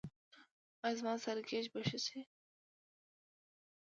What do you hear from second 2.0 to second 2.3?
شي؟